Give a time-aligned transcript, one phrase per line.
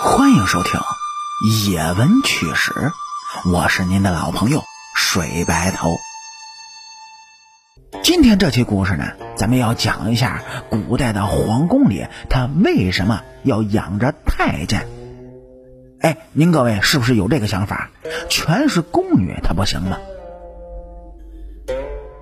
[0.00, 0.80] 欢迎收听
[1.70, 2.72] 《野闻趣史》，
[3.52, 4.62] 我是您的老朋友
[4.96, 5.90] 水白头。
[8.02, 14.88] 今天这期故事呢，咱们要讲一下古代的皇宫里，他为什么要养着太监？
[16.00, 17.90] 哎，您各位是不是有这个想法？
[18.30, 19.98] 全是宫女，他不行吗？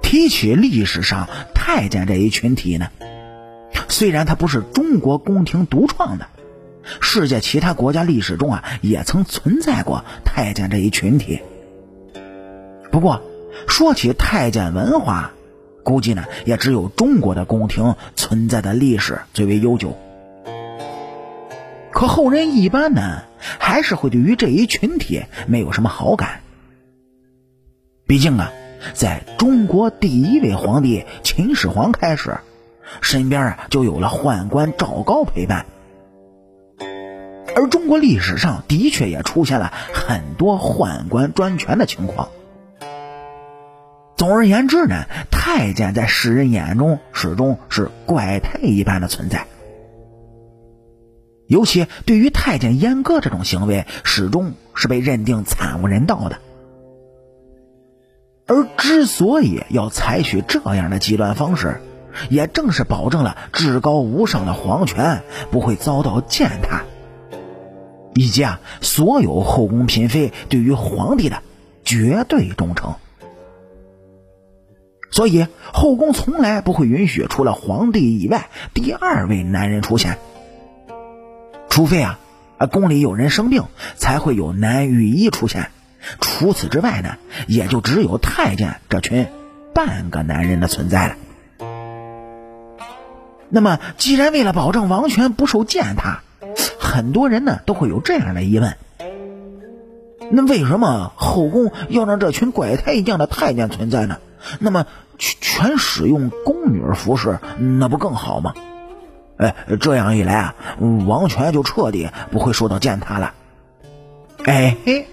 [0.02, 2.88] 提起历史上太监这一群体呢，
[3.88, 6.26] 虽然他不是中国宫廷独创的。
[7.00, 11.40] 世界其他国家历史中啊，也曾存在过太监这一群体。
[12.90, 13.22] 不过，
[13.68, 15.32] 说起太监文化，
[15.84, 19.96] 估计呢，也只有中国的宫廷存在的历史最为悠久。
[21.92, 23.22] 可后人一般呢，
[23.58, 26.40] 还是会对于这一群体没有什么好感。
[28.06, 28.50] 毕竟啊，
[28.94, 32.38] 在中国第一位皇帝秦始皇开始，
[33.00, 35.66] 身边啊就有了宦官赵高陪伴。
[37.56, 42.28] 而中国历史上的确也出现了很多宦官专权的情况。
[44.16, 49.46] 总而言之呢，太监在世人眼中始终是怪胎一般的存在。
[51.46, 56.38] 尤其对于太监阉割这种行为，始终是被认定惨无人道的。
[58.46, 61.80] 而之所以要采取这样的极端方式，
[62.28, 66.82] 也正是保证了至高无上的皇权不会遭到践踏。
[68.14, 71.42] 以及啊，所有后宫嫔妃对于皇帝的
[71.84, 72.94] 绝对忠诚，
[75.10, 80.18] 所以后宫从来不会允许除了皇帝以外第二位男人出现，
[81.68, 82.18] 除非啊，
[82.58, 83.64] 啊宫里有人生病，
[83.96, 85.70] 才会有男御医出现。
[86.20, 89.26] 除此之外呢，也就只有太监这群
[89.74, 91.16] 半个男人的存在了。
[93.50, 96.22] 那么，既然为了保证王权不受践踏，
[96.90, 98.76] 很多人呢都会有这样的疑问：
[100.32, 104.18] 那为什么后宫要让这群怪胎一样的太监存在呢？
[104.58, 104.86] 那么
[105.16, 107.38] 全全使用宫女服饰，
[107.78, 108.54] 那不更好吗？
[109.36, 110.54] 哎，这样一来啊，
[111.06, 113.34] 王权就彻底不会受到践踏了。
[114.44, 115.06] 哎嘿，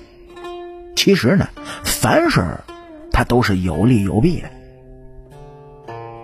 [0.95, 1.47] 其实呢，
[1.83, 2.43] 凡事
[3.11, 4.49] 它都是有利有弊的。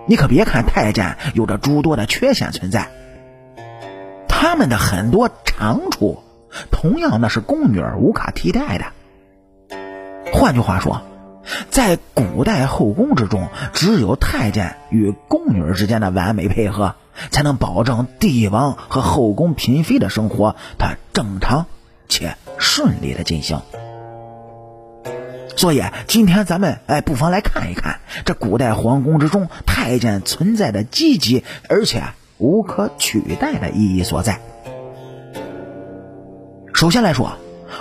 [0.07, 2.89] 你可别看太监有着诸多的缺陷存在。
[4.43, 6.21] 他们的很多长处，
[6.69, 8.83] 同样那是宫女儿无法替代的。
[10.33, 11.01] 换句话说，
[11.69, 16.95] 在古代后宫之中，只有太监与宫女之间的完美配合，
[17.31, 21.65] 才能保证帝王和后宫嫔妃的生活它正常
[22.09, 23.61] 且顺利的进行。
[25.55, 32.03] 所以今天咱们哎，不妨来看一看这古代皇宫之中太监存在的积极，而且。
[32.37, 34.39] 无可取代的意义所在。
[36.73, 37.33] 首先来说，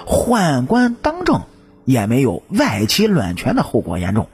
[0.07, 1.43] 宦官当政
[1.85, 4.29] 也没有外戚乱权的后果严重。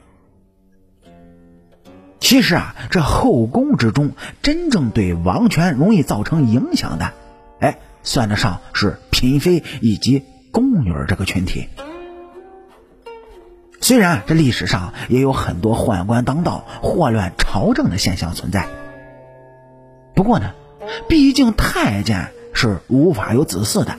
[2.21, 4.11] 其实啊，这后宫之中
[4.43, 7.13] 真正对王权容易造成影响的，
[7.61, 11.69] 哎，算得上是嫔妃以及宫女这个群体。
[13.81, 18.67] 虽然这历史上也有很多宦官当道、祸乱朝政的现象存在。
[20.19, 20.51] 不过呢，
[21.09, 23.97] 毕竟太监是无法有子嗣的，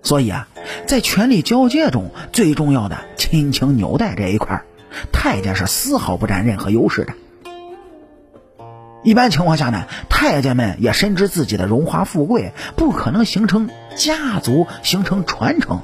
[0.00, 0.46] 所以啊，
[0.86, 4.62] 在权力交接中最重要的亲情纽带这一块，
[5.10, 7.14] 太监是丝毫不占任何优势的。
[9.02, 15.80] 一般情况下呢，太监们也深知自己的荣华富贵不可能形成家族、形成传承，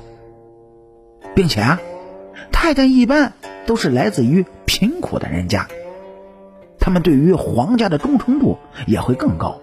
[1.35, 1.81] 并且啊，
[2.53, 3.33] 太监一般
[3.67, 5.67] 都是来自于贫苦的人家。
[6.85, 9.63] 他们对于皇家的忠诚度也会更高。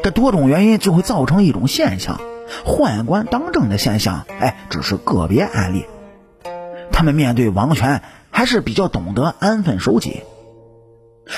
[0.00, 2.20] 这多种原因就会造成一种现象：
[2.64, 5.84] 宦官当政的现象，哎，只是个别案例。
[6.92, 10.22] 他们面对王权还是比较懂得安分守己。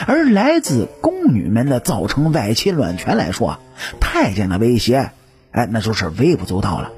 [0.07, 3.59] 而来自宫女们的造成外戚乱权来说，
[4.01, 5.13] 太监的威胁，
[5.51, 6.93] 哎，那就是微不足道了。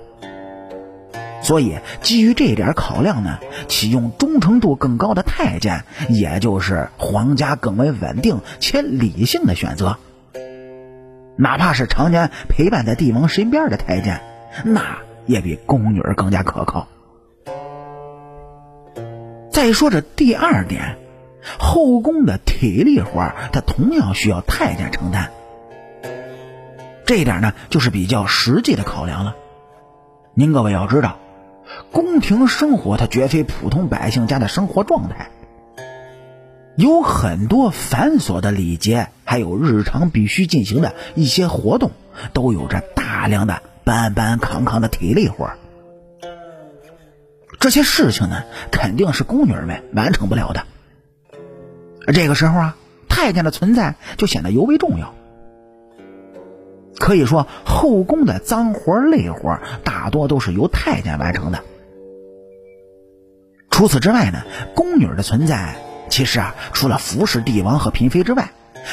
[1.46, 3.38] 所以，基于这点考量呢，
[3.68, 9.96] 启用忠诚度更高的太监，也就是皇家更为稳定且理性的选择。
[11.36, 14.20] 哪怕是常年陪伴在帝王身边的太监，
[14.64, 16.88] 那也比宫女更加可靠。
[19.52, 20.98] 再说这第二点，
[21.60, 25.30] 后宫的体力活，它同样需要太监承担。
[27.04, 29.36] 这一点呢，就是比较实际的考量了。
[30.34, 31.18] 您各位要知道。
[31.92, 35.30] 宫廷生活，它绝非普通百姓家的生活状态，
[36.76, 41.92] 有很多繁琐的礼节还有日常必须进行的一些活动，
[42.32, 45.50] 都有着大量的搬搬扛扛的体力活
[47.58, 50.64] 这些事情呢，肯定是宫女们完成不了的。
[52.12, 52.76] 这个时候啊，
[53.08, 55.14] 太监的存在就显得尤为重要。
[56.98, 61.60] 可以说，后宫的脏活累活大多都是由太监完成的。
[63.70, 64.42] 除此之外呢，
[64.74, 65.76] 宫女的存在
[66.08, 68.50] 其实啊，除了服侍帝王和嫔妃之外，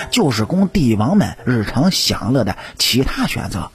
[0.09, 3.71] 就是供帝王们日常享乐的其他选择。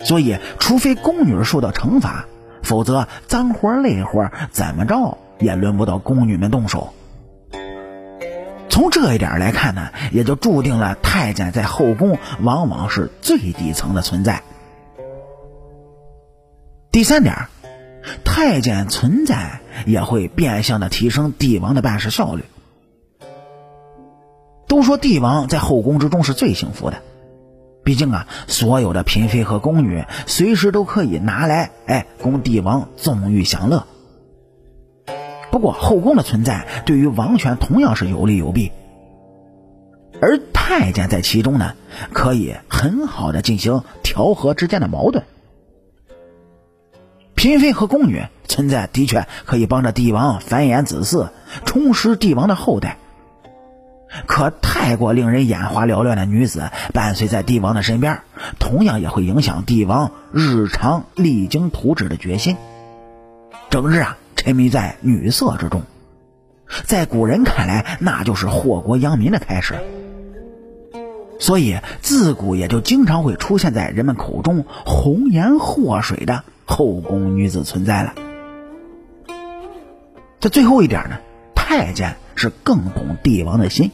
[0.00, 2.26] 所以，除非宫女受到惩罚，
[2.62, 6.92] 否则脏活累活怎么着也轮不到宫女们动手。
[8.74, 14.42] 从这一点来看呢，也就注定了太监在后宫往往是最底层的存在。
[16.90, 17.46] 第三点，
[18.24, 22.42] 太监存在也会变相的提升帝王的办事效率。
[24.66, 26.96] 都说帝王在后宫之中是最幸福的，
[27.84, 33.86] 毕竟啊，所有的嫔妃和宫女随时都可以拿来哎供帝王纵欲享乐。
[35.54, 38.72] 不过，后宫的存在对于王权同样是有利有弊，
[40.20, 41.74] 而太监在其中呢，
[42.12, 45.22] 可以很好的进行调和之间的矛盾。
[47.36, 51.28] 嫔妃和宫女存在的确可以帮着帝王繁衍子嗣，
[51.64, 52.98] 充实帝王的后代。
[54.26, 58.22] 可太过令人眼花缭乱的女子伴随在帝王的身边，
[58.58, 62.56] 同样也会影响帝王日常励精图治的决心。
[63.70, 64.18] 整日啊。
[64.44, 65.80] 沉迷在女色之中，
[66.84, 69.74] 在古人看来，那就是祸国殃民的开始。
[71.40, 78.12] 所以自古也就经常会出现在人们口中红颜祸水的后宫女子存在了。
[80.40, 81.16] 这最后一点呢，
[81.54, 83.92] 太监是更懂帝王的心。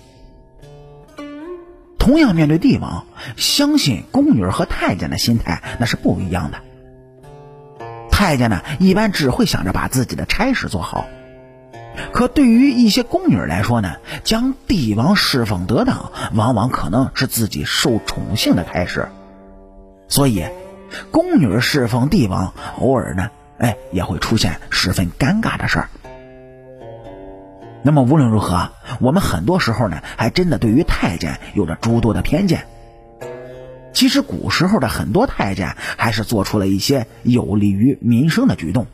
[1.96, 3.06] 同样面对帝王，
[3.36, 6.58] 相信宫女和太监的心态那是不一样的。
[8.20, 11.06] 太监呢，一般只会想着把自己的差事做好，
[12.12, 13.94] 可对于一些宫女来说呢，
[14.24, 19.08] 将帝王侍奉得当，往往可能是自己受宠幸的开始。
[20.06, 20.44] 所以，
[21.10, 25.88] 宫女侍奉帝王，偶尔呢，哎，也会出现十分尴尬的事儿。
[27.82, 28.68] 那么无论如何，
[29.00, 32.66] 我们很多时候呢，还真的对于太监有着诸多的偏见。
[34.00, 38.86] 其实古时候的很多太监还是做出了一些有利于民生的举动，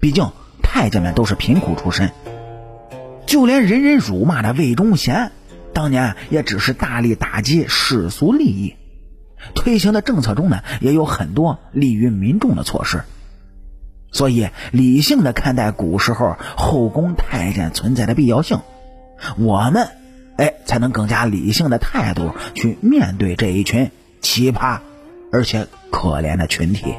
[0.00, 0.32] 毕竟
[0.64, 2.10] 太监们都是贫苦出身，
[3.24, 5.30] 就连人人辱骂的魏忠贤，
[5.72, 8.74] 当年也只是大力打击世俗利益，
[9.54, 13.02] 推行的政策中呢也有很多利于民众的措施，
[14.10, 18.58] 所以理性的看待古时候后宫太监存在的必要性，
[19.38, 19.86] 我们。
[20.36, 23.90] 哎，才能更加理性的态度去面对这一群
[24.20, 24.80] 奇葩
[25.32, 26.94] 而且可怜的群体。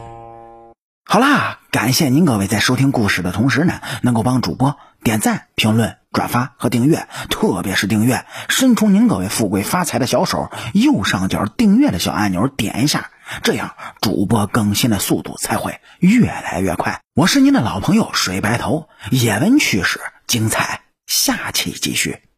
[1.03, 13.09] 好啦，感谢您各位在收听故事的同时呢，能够帮主播点赞、评论、转发和订阅，特别是订阅，伸出您各位富贵发财的小手，右上角订阅的小按钮点一下，
[13.43, 17.01] 这样主播更新的速度才会越来越快。
[17.13, 22.30] 我是您的老朋友水白头，野闻趣事精彩，下期继续。